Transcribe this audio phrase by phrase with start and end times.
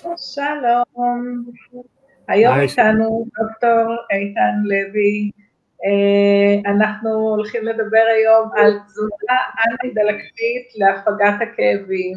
[0.00, 1.44] שלום,
[2.28, 5.30] היום איתנו דוקטור איתן לוי,
[5.84, 12.16] אה, אנחנו הולכים לדבר היום על תזונה אנטי-דלקתית להפגת הכאבים.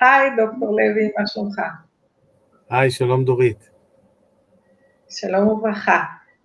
[0.00, 1.60] היי דוקטור לוי, מה שלומך?
[2.70, 3.70] היי, שלום דורית.
[5.10, 6.02] שלום וברכה.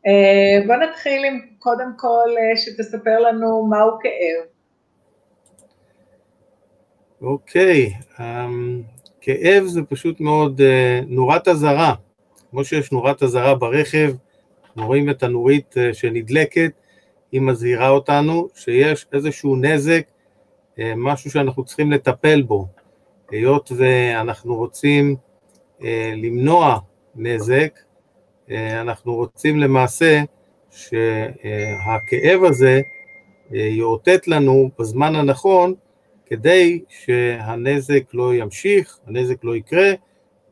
[0.08, 4.46] אה, בוא נתחיל עם קודם כל אה, שתספר לנו מהו כאב.
[7.22, 8.95] אוקיי, okay, אמ, um,
[9.26, 11.94] כאב זה פשוט מאוד uh, נורת אזהרה,
[12.52, 14.14] כמו שיש נורת אזהרה ברכב,
[14.78, 16.72] רואים את הנורית uh, שנדלקת,
[17.32, 20.02] היא מזהירה אותנו שיש איזשהו נזק,
[20.76, 22.68] uh, משהו שאנחנו צריכים לטפל בו,
[23.32, 25.16] היות ואנחנו רוצים
[26.16, 26.80] למנוע
[27.16, 27.80] נזק,
[28.52, 30.22] אנחנו רוצים למעשה
[30.72, 32.82] שהכאב הזה
[33.52, 35.74] יאותת לנו בזמן הנכון
[36.26, 39.92] כדי שהנזק לא ימשיך, הנזק לא יקרה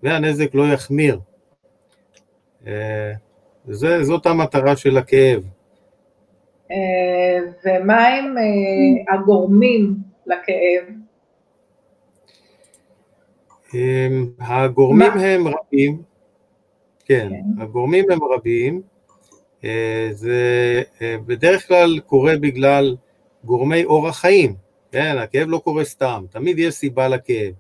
[0.04, 1.20] והנזק לא יחמיר.
[2.68, 3.12] אה,
[3.68, 5.44] זה, זאת המטרה של הכאב.
[6.72, 10.94] אה, ומה הם אה, הגורמים לכאב?
[14.40, 15.22] הגורמים מה?
[15.22, 16.02] הם רבים,
[17.06, 18.82] כן, כן, הגורמים הם רבים,
[20.12, 22.96] זה בדרך כלל קורה בגלל
[23.44, 24.56] גורמי אורח חיים,
[24.94, 27.54] כן, הכאב לא קורה סתם, תמיד יש סיבה לכאב.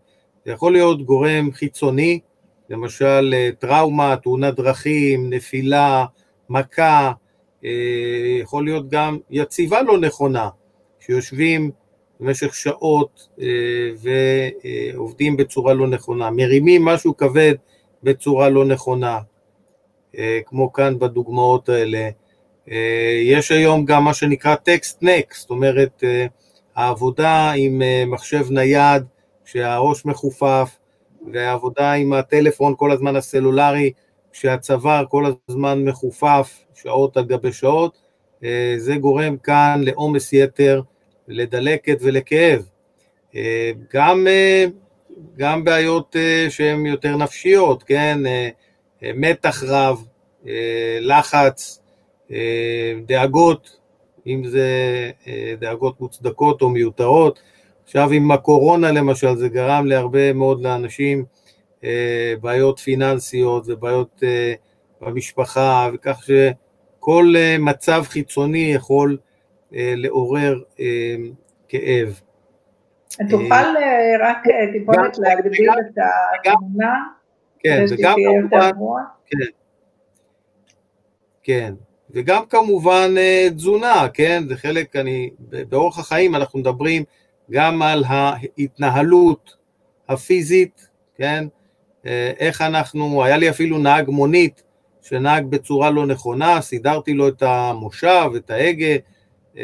[0.46, 2.20] זה יכול להיות גורם חיצוני,
[2.70, 6.06] למשל אה, טראומה, תאונת דרכים, נפילה,
[6.50, 7.12] מכה,
[7.66, 7.70] אה,
[8.42, 10.50] יכול להיות גם יציבה לא נכונה,
[11.00, 11.72] שיושבים
[12.20, 13.90] במשך שעות אה,
[14.94, 17.56] ועובדים בצורה לא נכונה, מרימים משהו כבד
[18.04, 19.20] בצורה לא נכונה,
[20.46, 22.10] כמו כאן בדוגמאות האלה.
[23.24, 26.04] יש היום גם מה שנקרא טקסט נק, זאת אומרת,
[26.76, 29.04] העבודה עם אה, מחשב נייד,
[29.46, 30.78] שהראש מכופף,
[31.34, 33.92] והעבודה עם הטלפון כל הזמן הסלולרי,
[34.32, 37.98] כשהצוואר כל הזמן מכופף, שעות על גבי שעות,
[38.44, 40.82] אה, זה גורם כאן לעומס יתר,
[41.28, 42.66] לדלקת ולכאב.
[43.36, 44.28] אה, גם,
[45.38, 46.16] גם בעיות
[46.50, 48.20] שהן יותר נפשיות, כן,
[49.02, 50.06] מתח רב,
[51.00, 51.82] לחץ,
[53.06, 53.78] דאגות,
[54.28, 54.68] אם זה
[55.28, 57.40] אה, דאגות מוצדקות או מיותרות.
[57.84, 61.26] עכשיו עם הקורונה למשל, זה גרם להרבה מאוד לאנשים
[61.84, 64.54] אה, בעיות פיננסיות ובעיות אה,
[65.02, 69.18] במשפחה, וכך שכל מצב חיצוני יכול
[69.72, 70.60] לעורר
[71.68, 72.20] כאב.
[73.30, 73.76] תוכל
[74.22, 74.38] רק
[74.74, 76.94] טיפונת להגדיל את התמונה?
[77.60, 78.72] כן, וגם כמובן,
[79.26, 79.38] כן,
[81.44, 81.74] כן,
[82.14, 84.44] וגם כמובן אה, תזונה, כן?
[84.48, 85.30] זה חלק, אני,
[85.70, 87.04] באורח החיים אנחנו מדברים
[87.52, 89.56] גם על ההתנהלות
[90.10, 91.46] הפיזית, כן?
[92.06, 94.64] אה, איך אנחנו, היה לי אפילו נהג מונית
[95.02, 98.96] שנהג בצורה לא נכונה, סידרתי לו את המושב, את ההגה,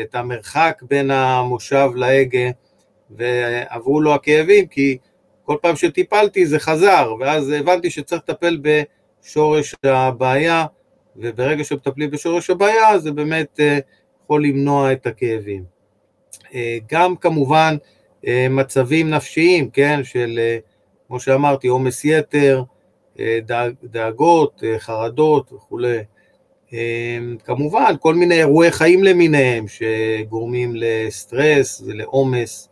[0.01, 2.49] את המרחק בין המושב להגה,
[3.09, 4.97] ועברו לו הכאבים, כי
[5.43, 10.65] כל פעם שטיפלתי זה חזר, ואז הבנתי שצריך לטפל בשורש הבעיה,
[11.19, 13.79] וברגע שמטפלים בשורש הבעיה זה באמת אה,
[14.23, 15.63] יכול למנוע את הכאבים.
[16.53, 17.75] אה, גם כמובן
[18.27, 20.39] אה, מצבים נפשיים, כן, של
[21.07, 22.63] כמו שאמרתי, עומס יתר,
[23.83, 25.97] דאגות, חרדות וכולי.
[27.45, 32.69] כמובן, כל מיני אירועי חיים למיניהם שגורמים לסטרס ולעומס,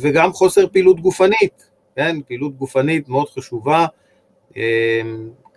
[0.00, 3.86] וגם חוסר פעילות גופנית, כן, פעילות גופנית מאוד חשובה,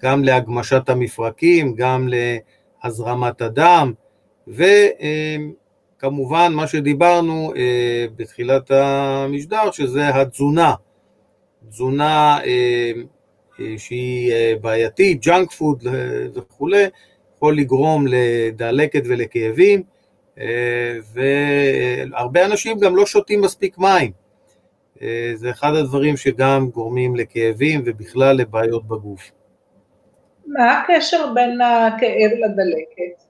[0.03, 2.09] גם להגמשת המפרקים, גם
[2.83, 3.93] להזרמת הדם,
[4.47, 10.73] וכמובן מה שדיברנו אה, בתחילת המשדר, שזה התזונה,
[11.69, 12.91] תזונה אה,
[13.59, 15.87] אה, שהיא בעייתית, ג'אנק פוד
[16.35, 16.85] וכולי,
[17.35, 19.83] יכול לגרום לדלקת ולכאבים,
[21.13, 24.11] והרבה אנשים גם לא שותים מספיק מים.
[25.35, 29.31] זה אחד הדברים שגם גורמים לכאבים ובכלל לבעיות בגוף.
[30.49, 33.23] מה הקשר בין הכאב לדלקת?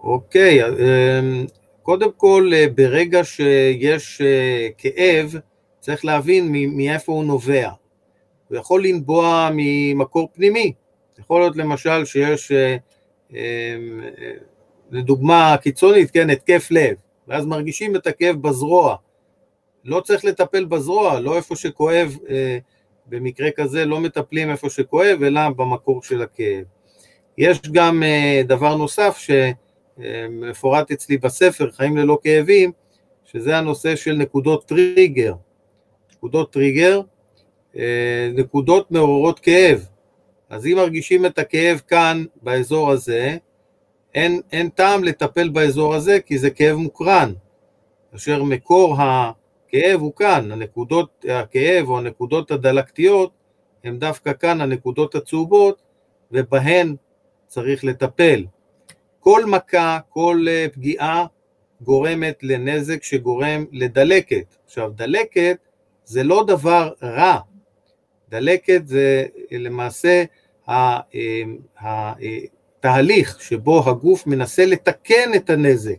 [0.00, 1.46] אוקיי, אמ,
[1.82, 5.34] קודם כל, אה, ברגע שיש אה, כאב,
[5.80, 7.70] צריך להבין מאיפה הוא נובע.
[8.48, 10.72] הוא יכול לנבוע ממקור פנימי.
[11.18, 12.76] יכול להיות למשל שיש, אה,
[13.30, 14.00] אמ,
[14.90, 16.94] לדוגמה קיצונית, כן, התקף לב,
[17.28, 18.96] ואז מרגישים את הכאב בזרוע.
[19.84, 22.16] לא צריך לטפל בזרוע, לא איפה שכואב
[23.08, 26.64] במקרה כזה לא מטפלים איפה שכואב, אלא במקור של הכאב.
[27.38, 32.72] יש גם אה, דבר נוסף שמפורט אצלי בספר, חיים ללא כאבים,
[33.24, 35.34] שזה הנושא של נקודות טריגר.
[36.12, 37.00] נקודות טריגר,
[38.34, 39.86] נקודות מעוררות כאב.
[40.50, 43.36] אז אם מרגישים את הכאב כאן, באזור הזה,
[44.14, 47.32] אין, אין טעם לטפל באזור הזה כי זה כאב מוקרן,
[48.16, 48.96] אשר מקור
[49.68, 53.30] הכאב הוא כאן, הנקודות הכאב או הנקודות הדלקתיות
[53.84, 55.82] הן דווקא כאן הנקודות הצהובות
[56.32, 56.96] ובהן
[57.46, 58.44] צריך לטפל.
[59.20, 61.26] כל מכה, כל אה, פגיעה
[61.80, 64.56] גורמת לנזק שגורם לדלקת.
[64.64, 65.56] עכשיו דלקת
[66.04, 67.38] זה לא דבר רע,
[68.28, 70.24] דלקת זה למעשה
[71.78, 75.98] התהליך שבו הגוף מנסה לתקן את הנזק,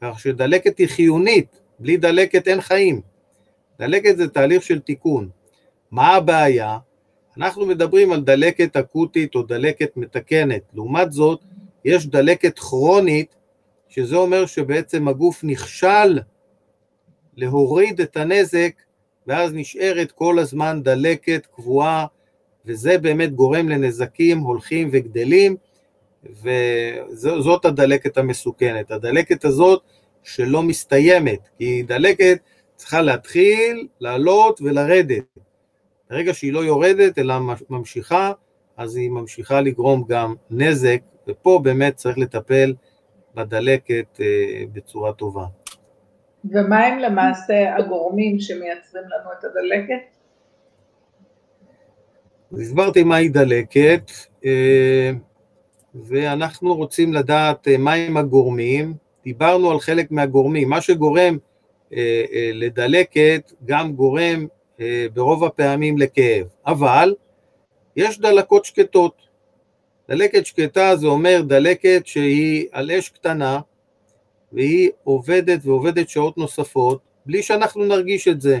[0.00, 3.00] כך שדלקת היא חיונית, בלי דלקת אין חיים.
[3.78, 5.28] דלקת זה תהליך של תיקון.
[5.90, 6.78] מה הבעיה?
[7.36, 10.62] אנחנו מדברים על דלקת אקוטית או דלקת מתקנת.
[10.74, 11.40] לעומת זאת,
[11.84, 13.34] יש דלקת כרונית,
[13.88, 16.18] שזה אומר שבעצם הגוף נכשל
[17.36, 18.72] להוריד את הנזק,
[19.26, 22.06] ואז נשארת כל הזמן דלקת קבועה,
[22.66, 25.56] וזה באמת גורם לנזקים הולכים וגדלים,
[27.22, 28.90] וזאת הדלקת המסוכנת.
[28.90, 29.82] הדלקת הזאת
[30.22, 32.38] שלא מסתיימת, כי דלקת
[32.76, 35.24] צריכה להתחיל, לעלות ולרדת.
[36.10, 37.34] ברגע שהיא לא יורדת אלא
[37.70, 38.32] ממשיכה,
[38.76, 42.74] אז היא ממשיכה לגרום גם נזק, ופה באמת צריך לטפל
[43.34, 45.44] בדלקת אה, בצורה טובה.
[46.44, 50.02] ומה הם למעשה הגורמים שמייצרים לנו את הדלקת?
[52.52, 54.10] הסברתי מהי דלקת,
[54.44, 55.10] אה,
[55.94, 58.94] ואנחנו רוצים לדעת אה, מהם הגורמים.
[59.24, 60.68] דיברנו על חלק מהגורמים.
[60.68, 61.38] מה שגורם
[62.52, 64.46] לדלקת גם גורם
[65.14, 67.14] ברוב הפעמים לכאב, אבל
[67.96, 69.14] יש דלקות שקטות.
[70.08, 73.60] דלקת שקטה זה אומר דלקת שהיא על אש קטנה
[74.52, 78.58] והיא עובדת ועובדת שעות נוספות בלי שאנחנו נרגיש את זה.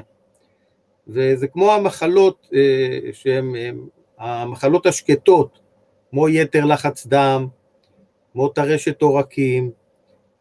[1.08, 3.54] וזה כמו המחלות אה, שהן
[4.18, 5.60] המחלות השקטות,
[6.10, 7.46] כמו יתר לחץ דם,
[8.32, 9.70] כמו טרשת עורקים,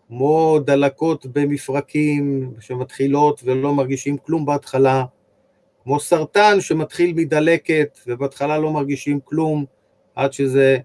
[0.10, 5.04] כמו דלקות במפרקים שמתחילות ולא מרגישים כלום בהתחלה,
[5.84, 9.66] כמו סרטן שמתחיל מדלקת ובהתחלה לא מרגישים כלום
[10.16, 10.78] עד שזה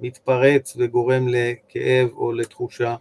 [0.00, 2.96] מתפרץ וגורם לכאב או לתחושה.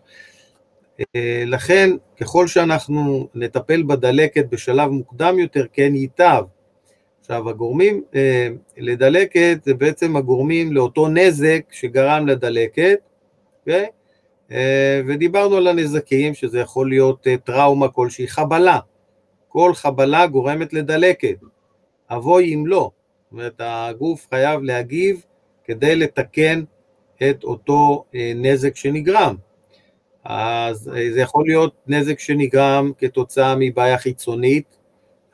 [1.15, 1.89] אה, לכן
[2.21, 6.43] ככל שאנחנו נטפל בדלקת בשלב מוקדם יותר כן ייטב.
[7.19, 8.47] עכשיו הגורמים אה,
[8.77, 12.97] לדלקת זה בעצם הגורמים לאותו נזק שגרם לדלקת,
[13.67, 13.98] okay?
[14.51, 18.79] אה, ודיברנו על הנזקים שזה יכול להיות טראומה כלשהי, חבלה,
[19.47, 21.35] כל חבלה גורמת לדלקת,
[22.09, 22.91] אבוי אם לא,
[23.23, 25.25] זאת אומרת הגוף חייב להגיב
[25.63, 26.63] כדי לתקן
[27.29, 29.35] את אותו אה, נזק שנגרם.
[30.23, 34.77] אז אה, זה יכול להיות נזק שנגרם כתוצאה מבעיה חיצונית,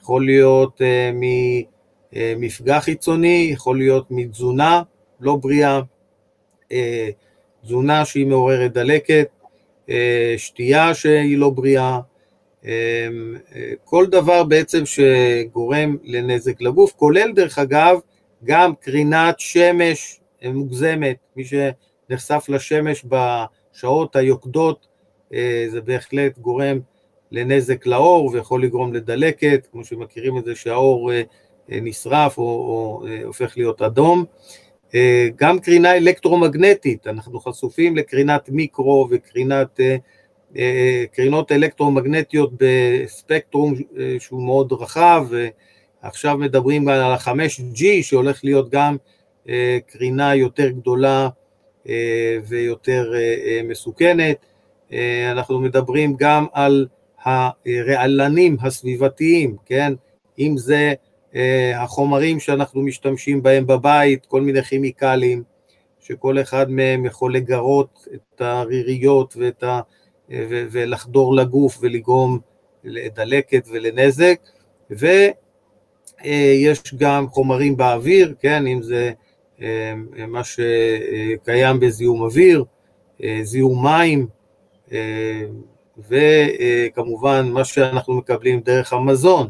[0.01, 4.81] יכול להיות אה, ממפגע חיצוני, יכול להיות מתזונה
[5.19, 5.81] לא בריאה,
[7.65, 9.27] תזונה שהיא מעוררת דלקת,
[10.38, 12.00] שתייה שהיא לא בריאה,
[13.83, 18.00] כל דבר בעצם שגורם לנזק לגוף, כולל דרך אגב
[18.44, 20.19] גם קרינת שמש
[20.53, 24.88] מוגזמת, מי שנחשף לשמש בשעות היוקדות
[25.33, 26.79] אה, זה בהחלט גורם
[27.31, 30.53] לנזק לעור ויכול לגרום לדלקת, כמו שמכירים את זה
[31.11, 31.21] אה,
[31.71, 34.25] אה, נשרף או, או הופך להיות אדום.
[35.35, 39.80] גם קרינה אלקטרומגנטית, אנחנו חשופים לקרינת מיקרו וקרינת
[41.11, 43.73] קרינות אלקטרומגנטיות בספקטרום
[44.19, 45.28] שהוא מאוד רחב,
[46.04, 48.97] ועכשיו מדברים על ה-5G שהולך להיות גם
[49.49, 51.30] אה, קרינה יותר גדולה
[51.90, 54.45] אה, ויותר אה, מסוכנת.
[55.31, 56.87] אנחנו מדברים גם על
[57.23, 59.94] הרעלנים הסביבתיים, כן?
[60.40, 60.94] אם זה
[61.75, 65.44] החומרים שאנחנו משתמשים בהם בבית, כל מיני כימיקלים,
[65.99, 69.80] שכל אחד מהם יכול לגרות את הריריות ואת ה...
[70.49, 72.39] ולחדור לגוף ולגרום
[72.83, 74.39] לדלקת ולנזק,
[74.89, 79.11] ויש גם חומרים באוויר, כן, אם זה
[79.61, 79.65] אמ,
[80.27, 82.63] מה שקיים בזיהום אוויר,
[83.23, 84.27] אה, זיהום מים,
[84.92, 85.44] אה,
[86.09, 89.49] וכמובן מה שאנחנו מקבלים דרך המזון,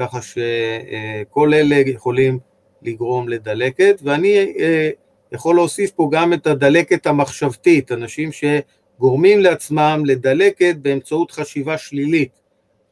[0.00, 2.38] ככה שכל אלה יכולים
[2.82, 4.90] לגרום לדלקת, ואני אה,
[5.32, 12.40] יכול להוסיף פה גם את הדלקת המחשבתית, אנשים שגורמים לעצמם לדלקת באמצעות חשיבה שלילית.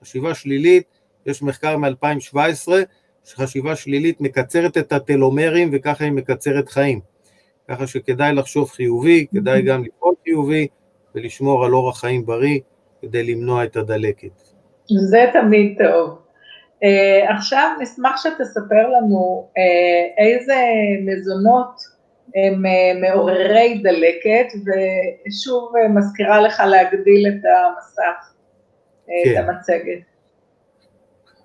[0.02, 0.84] חשיבה שלילית,
[1.26, 2.68] יש מחקר מ-2017
[3.24, 7.00] שחשיבה שלילית מקצרת את הטלומרים וככה היא מקצרת חיים.
[7.68, 10.66] ככה שכדאי לחשוב חיובי, כדאי גם לפעול חיובי
[11.14, 12.60] ולשמור על אורח חיים בריא
[13.02, 14.42] כדי למנוע את הדלקת.
[15.10, 16.27] זה תמיד טוב.
[16.84, 20.56] Uh, עכשיו נשמח שתספר לנו uh, איזה
[21.06, 21.80] מזונות
[22.34, 28.32] הם uh, מעוררי דלקת, ושוב uh, מזכירה לך להגדיל את המסך,
[29.06, 29.30] כן.
[29.32, 30.02] את המצגת.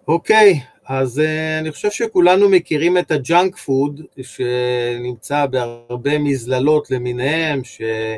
[0.07, 7.63] אוקיי, okay, אז uh, אני חושב שכולנו מכירים את הג'אנק פוד, שנמצא בהרבה מזללות למיניהם,
[7.63, 8.17] שזה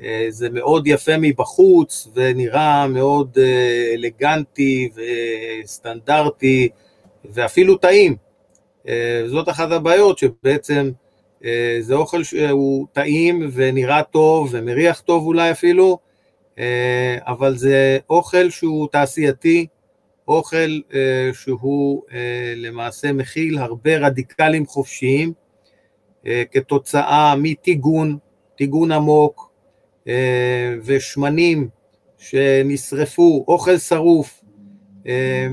[0.00, 4.90] uh, מאוד יפה מבחוץ ונראה מאוד uh, אלגנטי
[5.64, 6.68] וסטנדרטי
[7.24, 8.16] ואפילו טעים.
[8.86, 8.88] Uh,
[9.26, 10.90] זאת אחת הבעיות, שבעצם
[11.80, 15.98] זה אוכל שהוא טעים ונראה טוב ומריח טוב אולי אפילו,
[17.26, 19.66] אבל זה אוכל שהוא תעשייתי,
[20.30, 25.32] אוכל אה, שהוא אה, למעשה מכיל הרבה רדיקלים חופשיים
[26.26, 28.18] אה, כתוצאה מטיגון,
[28.56, 29.49] טיגון עמוק אה,
[30.84, 31.68] ושמנים
[32.18, 34.44] שנשרפו, אוכל שרוף,
[35.06, 35.46] אה,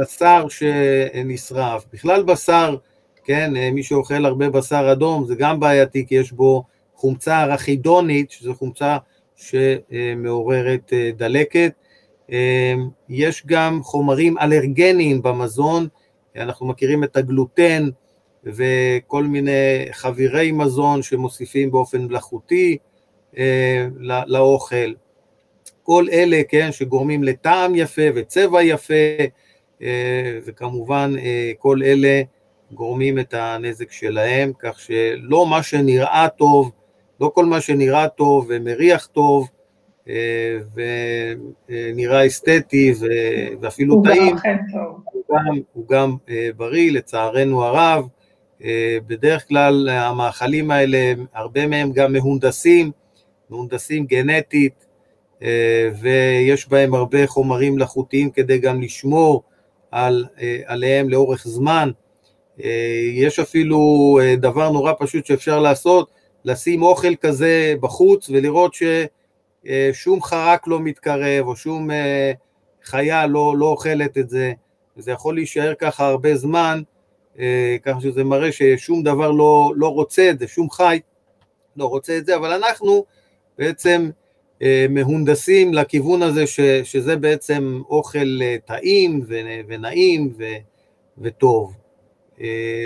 [0.00, 2.76] בשר שנשרף, בכלל בשר,
[3.24, 8.30] כן, אה, מי שאוכל הרבה בשר אדום זה גם בעייתי כי יש בו חומצה ארכידונית,
[8.30, 8.96] שזו חומצה
[9.36, 11.72] שמעוררת אה, דלקת,
[13.08, 15.88] יש גם חומרים אלרגניים במזון,
[16.36, 17.88] אנחנו מכירים את הגלוטן
[18.44, 22.78] וכל מיני חבירי מזון שמוסיפים באופן מלאכותי
[23.38, 23.86] אה,
[24.26, 24.92] לאוכל.
[25.82, 28.94] כל אלה, כן, שגורמים לטעם יפה וצבע יפה,
[29.82, 32.22] אה, וכמובן אה, כל אלה
[32.72, 36.72] גורמים את הנזק שלהם, כך שלא מה שנראה טוב,
[37.20, 39.48] לא כל מה שנראה טוב ומריח טוב,
[40.08, 40.58] אה,
[41.68, 42.94] ונראה אסתטי
[43.60, 44.36] ואפילו טעים,
[45.12, 48.08] הוא גם, הוא גם אה, בריא לצערנו הרב,
[48.64, 52.90] אה, בדרך כלל המאכלים האלה, הרבה מהם גם מהונדסים,
[53.50, 54.86] מהונדסים גנטית,
[56.00, 59.42] ויש בהם הרבה חומרים מלאכותיים כדי גם לשמור
[59.90, 60.24] על,
[60.64, 61.90] עליהם לאורך זמן.
[63.14, 66.10] יש אפילו דבר נורא פשוט שאפשר לעשות,
[66.44, 68.82] לשים אוכל כזה בחוץ ולראות ש...
[69.68, 72.32] אה, שום חרק לא מתקרב, או שום אה,
[72.84, 74.52] חיה לא, לא אוכלת את זה,
[74.96, 76.82] וזה יכול להישאר ככה הרבה זמן,
[77.38, 81.00] אה, ככה שזה מראה ששום דבר לא, לא רוצה את זה, שום חי
[81.76, 83.04] לא רוצה את זה, אבל אנחנו
[83.58, 84.10] בעצם
[84.90, 89.24] מהונדסים לכיוון הזה ש, שזה בעצם אוכל טעים
[89.68, 90.44] ונעים ו,
[91.18, 91.76] וטוב.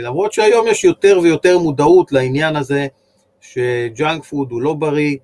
[0.03, 2.87] למרות שהיום יש יותר ויותר מודעות לעניין הזה
[3.41, 5.17] שג'אנק פוד הוא לא בריא,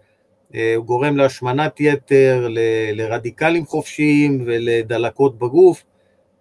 [0.54, 2.48] אה, הוא גורם להשמנת יתר,
[2.92, 5.84] לרדיקלים חופשיים ולדלקות בגוף,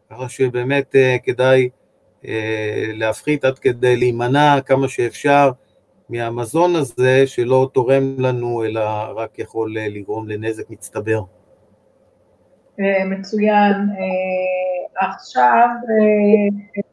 [0.10, 1.70] ככה שבאמת אה, כדאי
[2.28, 5.52] אה, להפחית עד כדי להימנע כמה שאפשר
[6.10, 8.82] מהמזון הזה שלא תורם לנו אלא
[9.16, 11.22] רק יכול לגרום לנזק מצטבר.
[13.06, 13.76] מצוין.
[14.96, 15.68] עכשיו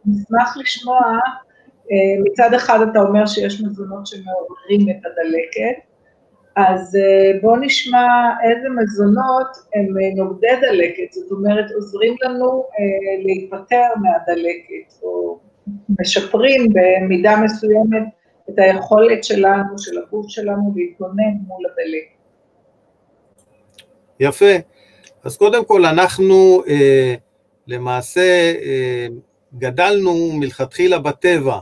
[0.07, 1.01] נשמח לשמוע,
[2.25, 5.91] מצד אחד אתה אומר שיש מזונות שמעוררים את הדלקת,
[6.57, 8.07] אז אה, בואו נשמע
[8.43, 15.39] איזה מזונות הם אה, נוגדי דלקת, זאת אומרת עוזרים לנו אה, להיפטר מהדלקת, או
[16.01, 18.03] משפרים במידה מסוימת
[18.55, 22.21] את היכולת שלנו, של הגוף שלנו, להתגונן מול הדלקת.
[24.21, 24.55] יפה.
[25.25, 27.15] אז קודם כל אנחנו אה,
[27.67, 29.07] למעשה אה,
[29.59, 31.59] גדלנו מלכתחילה בטבע,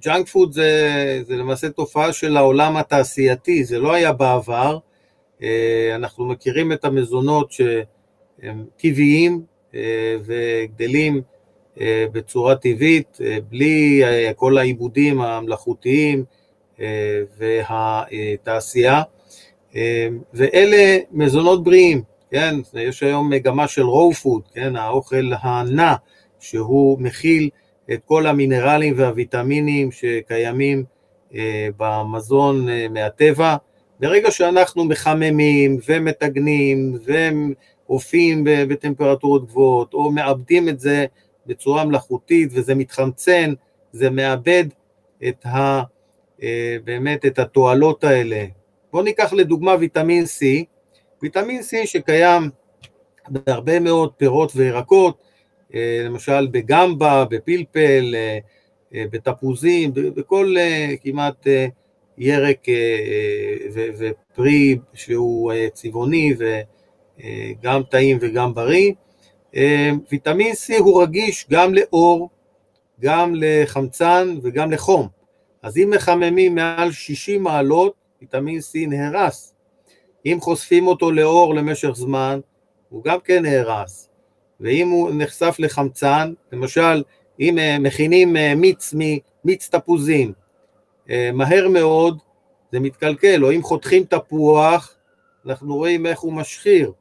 [0.00, 4.78] ג'אנק פוד זה, זה למעשה תופעה של העולם התעשייתי, זה לא היה בעבר,
[5.42, 9.42] אה, אנחנו מכירים את המזונות שהם טבעיים
[9.74, 11.20] אה, וגדלים אה,
[11.80, 14.02] בצורה טבעית, בלי
[14.36, 16.24] כל העיבודים המלאכותיים
[17.38, 19.02] והתעשייה,
[20.34, 25.94] ואלה מזונות בריאים, כן, יש היום מגמה של רואו פוד, כן, האוכל הנע,
[26.40, 27.48] שהוא מכיל
[27.92, 30.84] את כל המינרלים והוויטמינים שקיימים
[31.34, 33.56] אה, במזון אה, מהטבע.
[34.00, 36.98] ברגע שאנחנו מחממים ומטגנים
[37.88, 41.06] ואופים בטמפרטורות גבוהות, או מעבדים את זה
[41.46, 43.54] בצורה מלאכותית וזה מתחמצן,
[43.92, 44.64] זה מאבד
[45.28, 45.82] את ה,
[46.42, 48.44] אה, באמת את התועלות האלה.
[48.92, 50.64] בואו ניקח לדוגמה ויטמין C,
[51.22, 52.50] ויטמין C שקיים
[53.28, 55.22] בהרבה מאוד פירות וירקות,
[55.74, 58.38] אה, למשל בגמבה, בפלפל, אה,
[59.10, 60.54] בתפוזים, בכל
[61.02, 61.46] כמעט
[62.18, 62.66] ירק
[63.98, 68.92] ופרי שהוא צבעוני וגם טעים וגם בריא.
[70.10, 72.30] ויטמין C הוא רגיש גם לאור,
[73.00, 75.08] גם לחמצן וגם לחום.
[75.62, 79.54] אז אם מחממים מעל 60 מעלות, ויטמין C נהרס.
[80.26, 82.40] אם חושפים אותו לאור למשך זמן,
[82.88, 84.08] הוא גם כן נהרס.
[84.60, 87.02] ואם הוא נחשף לחמצן, למשל,
[87.40, 88.94] אם מכינים מיץ
[89.44, 90.32] מיץ תפוזים,
[91.32, 92.18] מהר מאוד
[92.72, 94.94] זה מתקלקל, או אם חותכים תפוח,
[95.46, 96.92] אנחנו רואים איך הוא משחיר,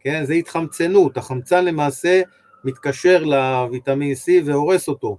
[0.00, 0.24] כן?
[0.24, 2.22] זה התחמצנות, החמצן למעשה
[2.64, 5.16] מתקשר לוויטמין C והורס אותו.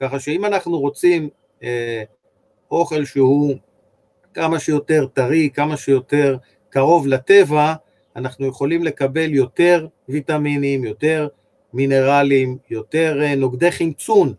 [0.00, 1.28] ככה שאם אנחנו רוצים
[1.62, 2.02] אה,
[2.70, 3.56] אוכל שהוא
[4.34, 6.36] כמה שיותר טרי, כמה שיותר
[6.70, 7.74] קרוב לטבע,
[8.16, 11.28] אנחנו יכולים לקבל יותר ויטמינים, יותר
[11.74, 14.34] מינרלים, יותר אה, נוגדי חמצון.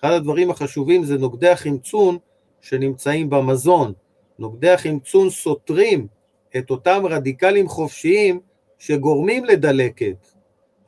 [0.00, 2.18] אחד הדברים החשובים זה נוגדי החמצון
[2.60, 3.92] שנמצאים במזון.
[4.38, 6.06] נוגדי החמצון סותרים
[6.56, 8.40] את אותם רדיקלים חופשיים
[8.78, 10.26] שגורמים לדלקת.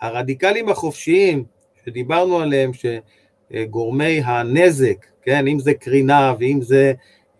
[0.01, 1.45] הרדיקלים החופשיים
[1.85, 2.71] שדיברנו עליהם,
[3.53, 6.93] שגורמי הנזק, כן, אם זה קרינה ואם זה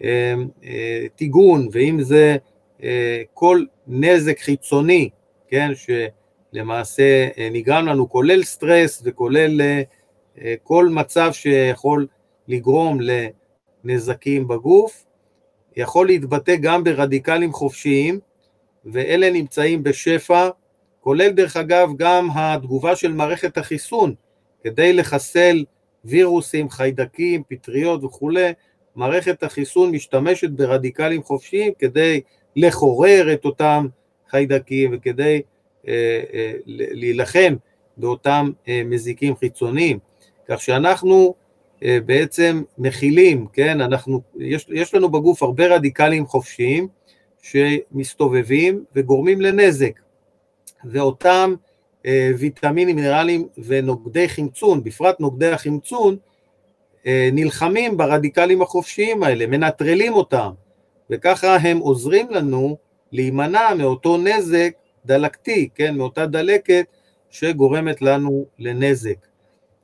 [0.05, 2.37] אה, אה, טיגון ואם זה
[2.83, 5.09] אה, כל נזק חיצוני,
[5.49, 5.71] כן,
[6.53, 9.61] שלמעשה נגרם לנו, כולל סטרס וכולל
[10.63, 12.07] כל מצב שיכול
[12.49, 12.99] לגרום
[13.85, 15.05] לנזקים בגוף,
[15.77, 18.19] יכול להתבטא גם ברדיקלים חופשיים,
[18.93, 20.49] ואלה נמצאים בשפע,
[21.01, 24.15] כולל דרך אגב גם התגובה של מערכת החיסון,
[24.65, 25.65] כדי לחסל
[26.05, 28.53] וירוסים, חיידקים, פטריות וכולי,
[28.97, 32.21] מערכת החיסון משתמשת ברדיקלים חופשיים כדי
[32.57, 33.87] לחורר את אותם
[34.31, 35.43] חיידקים וכדי
[35.89, 37.55] אה, אה, להילחם
[37.97, 39.99] באותם אה, מזיקים חיצוניים.
[40.49, 41.35] כך שאנחנו
[41.83, 46.89] אה, בעצם מכילים, כן, אנחנו, יש, יש לנו בגוף הרבה רדיקלים חופשיים
[47.51, 50.01] שמסתובבים וגורמים לנזק,
[50.85, 51.55] ואותם
[52.07, 56.17] אה, ויטמינים, מינרלים ונוגדי חמצון, בפרט נוגדי החמצון,
[57.07, 60.51] אה, נלחמים ברדיקלים החופשיים האלה, מנטרלים אותם,
[61.11, 62.77] וככה הם עוזרים לנו
[63.13, 64.71] להימנע מאותו נזק
[65.07, 66.87] דלקתי, כן, מאותה דלקת
[67.31, 69.27] שגורמת לנו לנזק.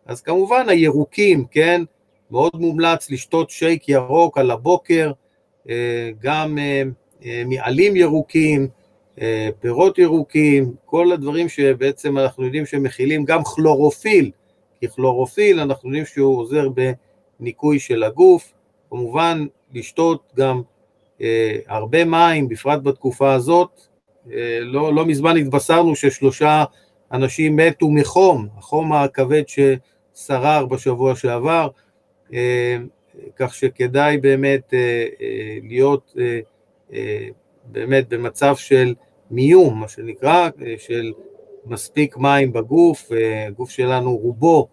[0.07, 1.83] אז כמובן הירוקים, כן,
[2.31, 5.13] מאוד מומלץ לשתות שייק ירוק על הבוקר,
[5.69, 6.83] אה, גם אה,
[7.25, 8.69] מעלים ירוקים,
[9.61, 14.31] פירות ירוקים, כל הדברים שבעצם אנחנו יודעים שמכילים גם כלורופיל,
[14.81, 16.69] כי כלורופיל אנחנו יודעים שהוא עוזר
[17.41, 18.53] בניקוי של הגוף,
[18.91, 20.63] כמובן לשתות גם
[21.67, 23.81] הרבה מים, בפרט בתקופה הזאת,
[24.61, 26.65] לא, לא מזמן התבשרנו ששלושה
[27.13, 31.69] אנשים מתו מחום, החום הכבד ששרר בשבוע שעבר,
[32.33, 32.77] אה,
[33.37, 36.15] כך שכדאי באמת אה, אה, להיות
[37.65, 38.95] באמת במצב של
[39.31, 41.13] מיום, מה שנקרא, של
[41.67, 43.11] מספיק מים בגוף,
[43.49, 44.69] הגוף שלנו רובו,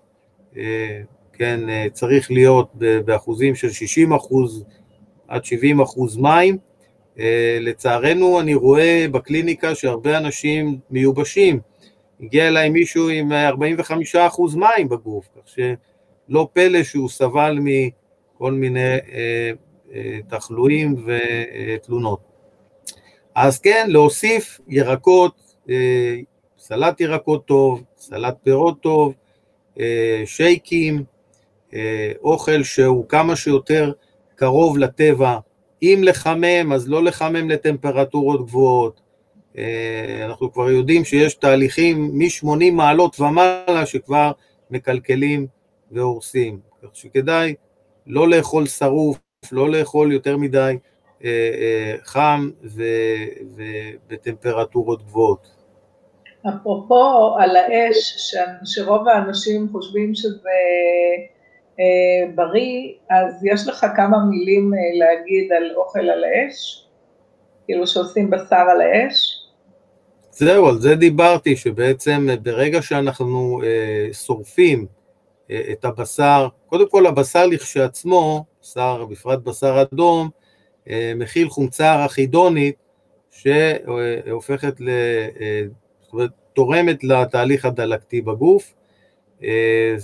[1.33, 2.71] כן, צריך להיות
[3.05, 4.65] באחוזים של 60 אחוז
[5.27, 6.57] עד 70 אחוז מים.
[7.59, 11.59] לצערנו אני רואה בקליניקה שהרבה אנשים מיובשים,
[12.21, 18.79] הגיע אליי מישהו עם 45 אחוז מים בגוף, כך שלא פלא שהוא סבל מכל מיני
[18.79, 19.51] אה, אה,
[20.29, 22.31] תחלואים ותלונות.
[23.35, 25.33] אז כן, להוסיף ירקות,
[25.69, 26.15] אה,
[26.57, 29.13] סלט ירקות טוב, סלט פירות טוב,
[29.79, 31.03] אה, שייקים,
[31.73, 33.91] אה, אוכל שהוא כמה שיותר
[34.35, 35.37] קרוב לטבע,
[35.81, 39.01] אם לחמם, אז לא לחמם לטמפרטורות גבוהות,
[40.25, 44.31] אנחנו כבר יודעים שיש תהליכים מ-80 מעלות ומעלה שכבר
[44.71, 45.47] מקלקלים
[45.91, 46.59] והורסים.
[46.83, 47.55] כך שכדאי
[48.07, 49.17] לא לאכול שרוף,
[49.51, 50.77] לא לאכול יותר מדי
[51.23, 52.49] אה, אה, חם
[54.07, 55.47] ובטמפרטורות גבוהות.
[56.49, 60.49] אפרופו על האש, שרוב האנשים חושבים שזה
[62.35, 66.87] בריא, אז יש לך כמה מילים להגיד על אוכל על האש?
[67.65, 69.41] כאילו שעושים בשר על האש?
[70.31, 74.85] זהו, על זה דיברתי, שבעצם ברגע שאנחנו אה, שורפים
[75.51, 80.29] אה, את הבשר, קודם כל הבשר לכשעצמו, בשר, בפרט בשר אדום,
[80.89, 82.75] אה, מכיל חומצה ארכידונית
[83.31, 84.89] שהופכת, ל,
[85.41, 85.63] אה,
[86.01, 88.73] זאת אומרת, תורמת לתהליך הדלקתי בגוף,
[89.43, 89.95] אה,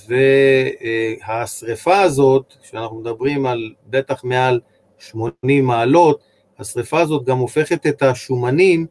[1.27, 4.59] והשריפה הזאת, שאנחנו מדברים על בטח מעל
[4.99, 6.23] 80 מעלות,
[6.59, 8.85] השריפה הזאת גם הופכת את השומנים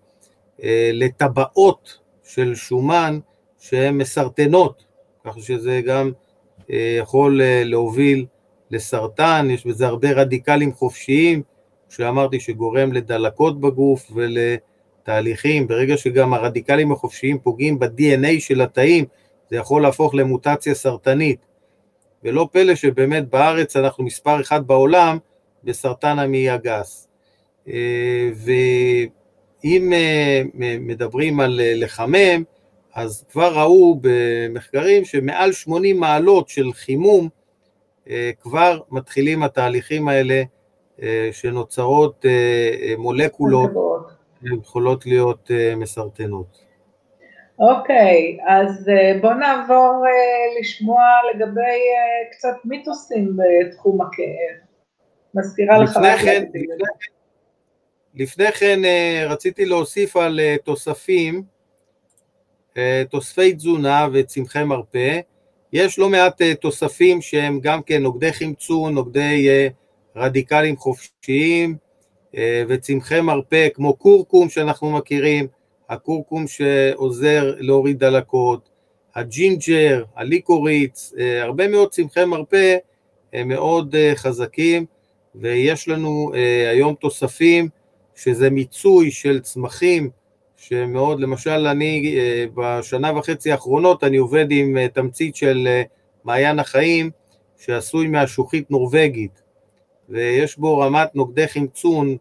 [0.62, 3.18] אה, לטבעות של שומן
[3.59, 4.85] שהן מסרטנות,
[5.24, 6.11] כך שזה גם
[6.70, 8.26] אה, יכול אה, להוביל
[8.70, 11.42] לסרטן, יש בזה הרבה רדיקלים חופשיים,
[11.88, 19.05] שאמרתי שגורם לדלקות בגוף ולתהליכים, ברגע שגם הרדיקלים החופשיים פוגעים ב-DNA של התאים,
[19.50, 21.46] זה יכול להפוך למוטציה סרטנית.
[22.24, 25.18] ולא פלא שבאמת בארץ אנחנו מספר אחד בעולם
[25.64, 27.09] בסרטן המעי הגס.
[28.35, 28.50] ו...
[29.64, 30.42] אם אה,
[30.81, 32.42] מדברים על אה, לחמם,
[32.94, 37.29] אז כבר ראו במחקרים שמעל 80 מעלות של חימום,
[38.40, 40.42] כבר מתחילים התהליכים האלה
[41.33, 42.25] שנוצרות
[42.99, 43.71] מולקולות,
[44.42, 46.66] יכולות להיות מסרטנות.
[47.59, 48.90] אוקיי, אז
[49.21, 50.05] בואו נעבור
[50.61, 51.03] לשמוע
[51.35, 51.81] לגבי
[52.33, 54.66] קצת מיתוסים בתחום הכאב.
[55.35, 56.45] מזכירה לך לפני כן,
[58.14, 58.81] לפני כן
[59.29, 61.42] רציתי להוסיף על תוספים,
[63.11, 65.21] תוספי תזונה וצמחי מרפא,
[65.72, 69.48] יש לא מעט תוספים שהם גם כן נוגדי חמצון, נוגדי
[70.16, 71.76] רדיקלים חופשיים
[72.68, 75.46] וצמחי מרפא כמו קורקום שאנחנו מכירים,
[75.88, 78.68] הקורקום שעוזר להוריד דלקות,
[79.14, 82.76] הג'ינג'ר, הליקוריץ, הרבה מאוד צמחי מרפא
[83.33, 84.87] הם מאוד חזקים
[85.35, 86.33] ויש לנו
[86.70, 87.68] היום תוספים
[88.14, 90.11] שזה מיצוי של צמחים
[90.57, 92.16] שמאוד, למשל אני
[92.55, 95.69] בשנה וחצי האחרונות אני עובד עם תמצית של
[96.25, 97.11] מעיין החיים
[97.59, 99.42] שעשוי מהשוחית נורבגית
[100.09, 102.16] ויש בו רמת נוגדי חמצון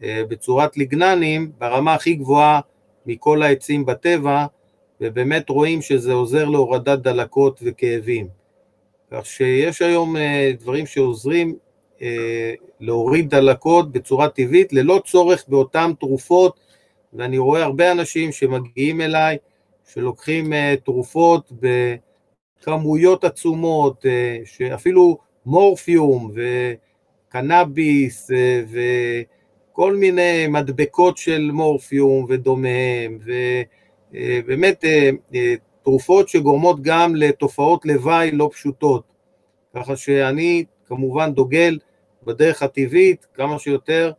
[0.00, 2.60] בצורת ליגננים ברמה הכי גבוהה
[3.06, 4.46] מכל העצים בטבע
[5.00, 8.28] ובאמת רואים שזה עוזר להורדת דלקות וכאבים.
[9.10, 10.16] כך שיש היום
[10.58, 11.56] דברים שעוזרים
[12.80, 16.65] להוריד דלקות בצורה טבעית ללא צורך באותן תרופות
[17.12, 19.36] ואני רואה הרבה אנשים שמגיעים אליי
[19.92, 20.52] שלוקחים
[20.84, 21.52] תרופות
[22.62, 24.04] בכמויות עצומות,
[24.44, 26.30] שאפילו מורפיום
[27.28, 28.30] וקנאביס
[28.70, 33.18] וכל מיני מדבקות של מורפיום ודומיהם
[34.12, 34.84] ובאמת
[35.82, 39.02] תרופות שגורמות גם לתופעות לוואי לא פשוטות,
[39.74, 41.78] ככה שאני כמובן דוגל
[42.22, 44.12] בדרך הטבעית כמה שיותר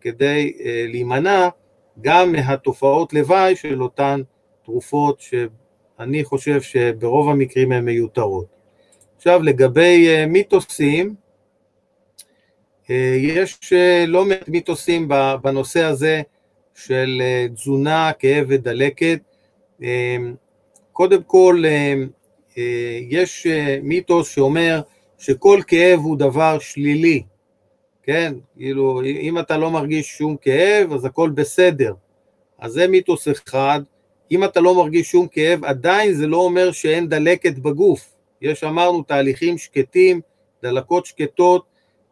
[0.00, 1.48] כדי להימנע
[2.00, 4.20] גם מהתופעות לוואי של אותן
[4.64, 8.46] תרופות שאני חושב שברוב המקרים הן מיותרות.
[9.16, 11.14] עכשיו לגבי מיתוסים,
[13.18, 13.72] יש
[14.06, 15.08] לא מעט מיתוסים
[15.42, 16.22] בנושא הזה
[16.74, 17.22] של
[17.54, 19.20] תזונה, כאב ודלקת.
[20.92, 21.62] קודם כל
[23.10, 23.46] יש
[23.82, 24.80] מיתוס שאומר
[25.18, 27.22] שכל כאב הוא דבר שלילי,
[28.08, 28.34] כן?
[28.56, 31.94] כאילו, אם אתה לא מרגיש שום כאב, אז הכל בסדר.
[32.58, 33.80] אז זה מיתוס אחד.
[34.30, 38.14] אם אתה לא מרגיש שום כאב, עדיין זה לא אומר שאין דלקת בגוף.
[38.42, 40.20] יש, אמרנו, תהליכים שקטים,
[40.62, 41.64] דלקות שקטות,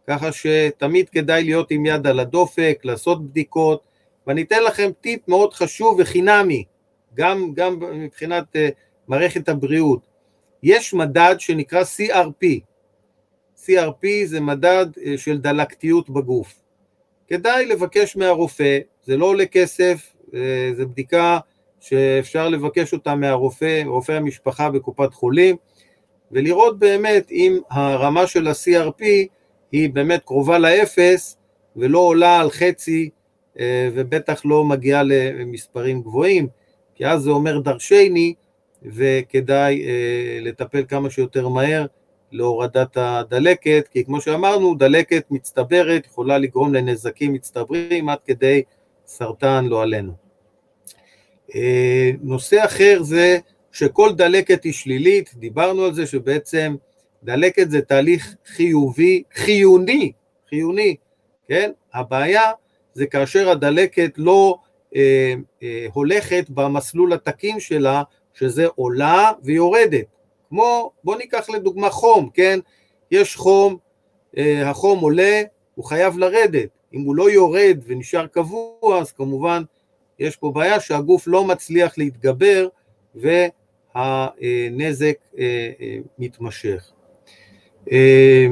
[0.07, 3.81] ככה שתמיד כדאי להיות עם יד על הדופק, לעשות בדיקות,
[4.27, 6.65] ואני אתן לכם טיפ מאוד חשוב וחינמי,
[7.15, 8.59] גם, גם מבחינת uh,
[9.09, 10.01] מערכת הבריאות.
[10.63, 12.47] יש מדד שנקרא CRP,
[13.67, 16.55] CRP זה מדד אה, של דלקתיות בגוף.
[17.29, 21.39] כדאי לבקש מהרופא, זה לא עולה כסף, אה, זו בדיקה
[21.81, 25.57] שאפשר לבקש אותה מהרופא, רופא המשפחה בקופת חולים,
[26.33, 29.05] ולראות באמת אם הרמה של ה-CRP
[29.73, 31.37] היא באמת קרובה לאפס
[31.77, 33.11] ולא עולה על חצי
[33.61, 36.49] אה, ובטח לא מגיעה למספרים גבוהים,
[36.95, 38.35] כי אז זה אומר דרשני
[38.83, 39.83] וכדאי
[40.41, 41.87] לטפל כמה שיותר מהר
[42.37, 48.63] להורדת הדלקת, כי כמו שאמרנו, דלקת מצטברת יכולה לגרום לנזקים מצטברים עד כדי
[49.07, 50.13] סרטן, לא עלינו.
[51.55, 53.39] אה, נושא אחר זה
[53.73, 56.77] שכל דלקת היא שלילית, דיברנו על זה שבעצם
[57.23, 60.13] דלקת זה תהליך חיובי, חיוני,
[60.49, 60.97] חיוני,
[61.49, 61.71] כן?
[61.95, 62.53] הבעיה
[62.93, 64.59] זה כאשר הדלקת לא
[64.97, 68.03] אה, אה, הולכת במסלול התקין שלה,
[68.35, 70.16] שזה עולה ויורדת.
[70.57, 72.59] כמו, בוא ניקח לדוגמה חום, כן?
[73.11, 73.77] יש חום,
[74.39, 75.43] אה, החום עולה,
[75.75, 76.69] הוא חייב לרדת.
[76.95, 79.63] אם הוא לא יורד ונשאר קבוע, אז כמובן
[80.19, 82.69] יש פה בעיה שהגוף לא מצליח להתגבר
[83.15, 86.91] והנזק אה, אה, מתמשך.
[87.93, 88.47] אה,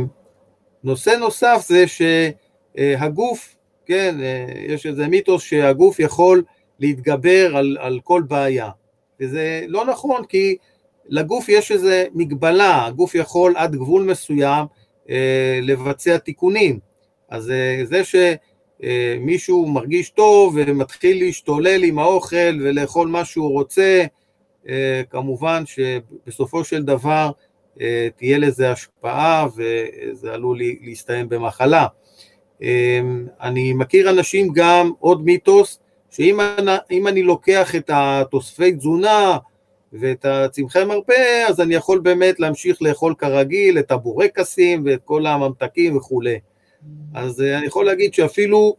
[0.85, 6.43] נושא נוסף זה שהגוף, כן, אה, יש איזה מיתוס שהגוף יכול
[6.79, 8.71] להתגבר על, על כל בעיה,
[9.21, 10.57] וזה לא נכון כי
[11.09, 14.67] לגוף יש איזו מגבלה, הגוף יכול עד גבול מסוים
[15.11, 16.79] אה, לבצע תיקונים.
[17.31, 24.05] אז אה, זה שמישהו מרגיש טוב ומתחיל להשתולל עם האוכל ולאכול מה שהוא רוצה,
[24.69, 27.31] אה, כמובן שבסופו של דבר
[27.81, 31.87] אה, תהיה לזה השפעה וזה עלול להסתיים במחלה.
[32.63, 33.01] אה,
[33.41, 39.39] אני מכיר אנשים גם, עוד מיתוס, שאם אני לוקח את התוספי תזונה,
[40.01, 45.97] ואת הצמחי מרפא, אז אני יכול באמת להמשיך לאכול כרגיל את הבורקסים ואת כל הממתקים
[45.97, 46.39] וכולי.
[47.15, 48.77] אז אה, אני יכול להגיד שאפילו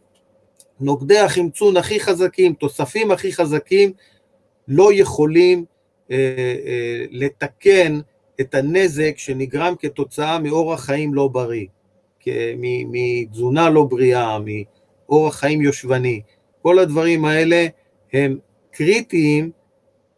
[0.80, 3.92] נוגדי החמצון הכי חזקים, תוספים הכי חזקים,
[4.68, 5.64] לא יכולים
[7.10, 8.00] לתקן
[8.40, 11.66] את הנזק שנגרם כתוצאה מאורח חיים לא בריא,
[12.86, 14.38] מתזונה לא בריאה,
[15.08, 16.20] מאורח חיים יושבני.
[16.62, 17.66] כל הדברים האלה
[18.12, 18.38] הם
[18.70, 19.50] קריטיים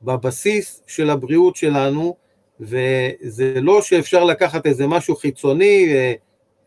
[0.03, 2.17] בבסיס של הבריאות שלנו,
[2.61, 6.13] וזה לא שאפשר לקחת איזה משהו חיצוני, אה,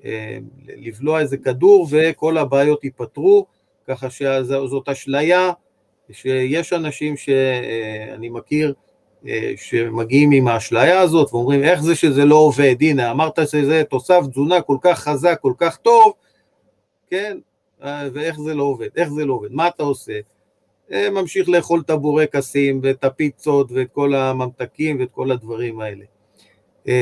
[0.05, 3.45] אה, לבלוע איזה כדור וכל הבעיות ייפתרו,
[3.87, 5.51] ככה שזאת אשליה
[6.11, 8.73] שיש אנשים שאני מכיר
[9.55, 14.61] שמגיעים עם האשליה הזאת ואומרים איך זה שזה לא עובד, הנה אמרת שזה תוסף תזונה
[14.61, 16.13] כל כך חזק, כל כך טוב,
[17.09, 17.37] כן,
[17.83, 20.19] ואיך זה לא עובד, איך זה לא עובד, מה אתה עושה?
[21.12, 26.06] ממשיך לאכול את הבורקסים ואת הפיצות ואת כל הממתקים ואת כל הדברים האלה.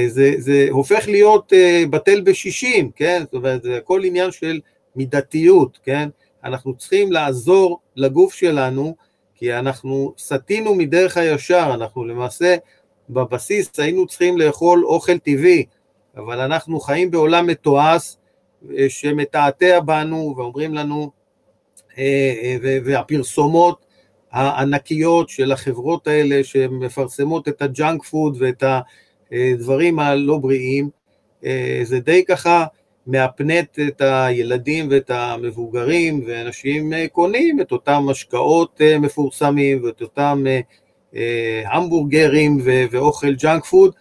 [0.08, 1.54] זה, זה הופך להיות
[1.89, 3.21] בטל בשישים, כן?
[3.25, 4.60] זאת אומרת, זה הכל עניין של
[4.95, 6.10] מידתיות, כן?
[6.43, 8.95] אנחנו צריכים לעזור לגוף שלנו,
[9.36, 12.56] כי אנחנו סטינו מדרך הישר, אנחנו למעשה
[13.10, 15.65] בבסיס היינו צריכים לאכול אוכל טבעי,
[16.17, 18.15] אבל אנחנו חיים בעולם מתועש
[18.89, 21.18] שמתעתע בנו ואומרים לנו, אה, אה,
[22.83, 23.85] והפרסומות
[24.31, 28.63] הענקיות של החברות האלה שמפרסמות את ה junk food ואת
[29.31, 30.89] הדברים הלא בריאים,
[31.45, 32.65] אה, זה די ככה
[33.08, 40.43] מהפנט את הילדים ואת המבוגרים, ואנשים קונים את אותם משקאות מפורסמים ואת אותם
[41.65, 42.57] המבורגרים
[42.91, 43.93] ואוכל junk food,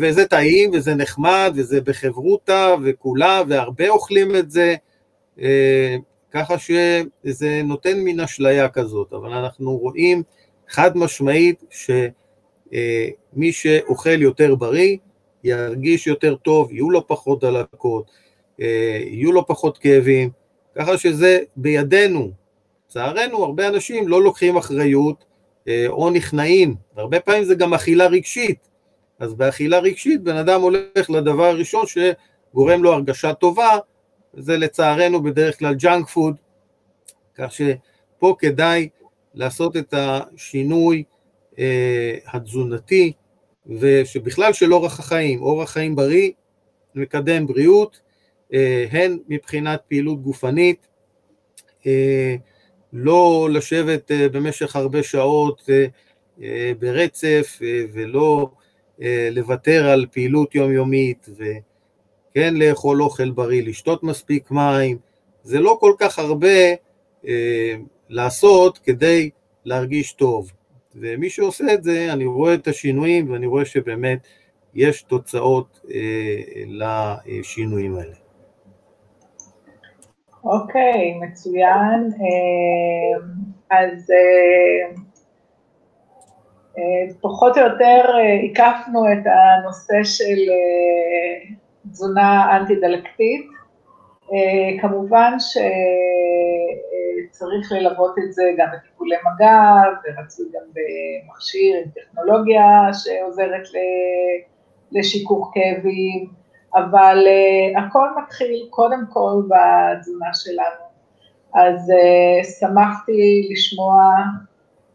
[0.00, 4.74] וזה טעים וזה נחמד וזה בחברותא וכולי והרבה אוכלים את זה,
[6.36, 10.22] ככה שזה נותן מין אשליה כזאת, אבל אנחנו רואים
[10.68, 14.96] חד משמעית שמי שאוכל יותר בריא,
[15.44, 18.10] ירגיש יותר טוב, יהיו לו פחות דלקות,
[18.58, 20.30] יהיו לו פחות כאבים,
[20.74, 22.30] ככה שזה בידינו.
[22.88, 25.24] לצערנו, הרבה אנשים לא לוקחים אחריות
[25.88, 28.68] או נכנעים, והרבה פעמים זה גם אכילה רגשית.
[29.18, 33.78] אז באכילה רגשית בן אדם הולך לדבר הראשון שגורם לו הרגשה טובה,
[34.36, 36.36] זה לצערנו בדרך כלל junk food,
[37.34, 38.88] כך שפה כדאי
[39.34, 41.04] לעשות את השינוי
[41.58, 43.12] אה, התזונתי,
[43.80, 46.30] ושבכלל של אורח החיים, אורח חיים בריא
[46.94, 48.00] מקדם בריאות,
[48.52, 50.86] אה, הן מבחינת פעילות גופנית,
[51.86, 52.36] אה,
[52.92, 55.86] לא לשבת אה, במשך הרבה שעות אה,
[56.42, 58.50] אה, ברצף אה, ולא
[59.02, 61.44] אה, לוותר על פעילות יומיומית, ו...
[62.36, 64.98] כן לאכול אוכל בריא, לשתות מספיק מים,
[65.42, 66.58] זה לא כל כך הרבה
[67.26, 67.74] אה,
[68.08, 69.30] לעשות כדי
[69.64, 70.52] להרגיש טוב.
[70.94, 74.18] ומי שעושה את זה, אני רואה את השינויים ואני רואה שבאמת
[74.74, 78.14] יש תוצאות אה, לשינויים האלה.
[80.44, 82.10] אוקיי, okay, מצוין.
[82.20, 83.18] אה,
[83.70, 84.96] אז אה,
[86.78, 88.04] אה, פחות או יותר
[88.44, 90.38] הקפנו את הנושא של
[91.96, 93.46] תזונה אנטי-דלקתית.
[94.24, 94.28] Uh,
[94.80, 95.36] כמובן
[97.28, 103.62] שצריך ללוות את זה גם בטיפולי מגע, ורצוי גם במכשיר עם טכנולוגיה שעוזרת
[104.92, 106.28] לשיכוך כאבים,
[106.74, 110.84] אבל uh, הכל מתחיל קודם כל בתזונה שלנו.
[111.54, 114.10] אז uh, שמחתי לשמוע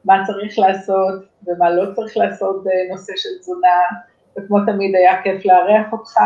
[0.05, 3.79] מה צריך לעשות ומה לא צריך לעשות בנושא של תזונה,
[4.37, 6.17] וכמו תמיד היה כיף לארח אותך.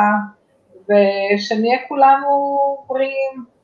[0.89, 2.47] ושנהיה כולנו
[2.87, 3.55] בריאים.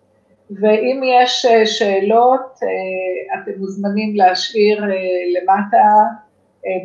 [0.51, 4.89] ואם יש אה, שאלות, אה, אתם מוזמנים להשאיר אה,
[5.41, 5.77] למטה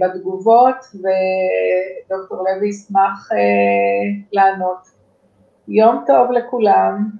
[0.01, 3.29] בתגובות, ודוקטור לוי ישמח
[4.33, 4.79] לענות.
[5.69, 7.11] יום טוב לכולם.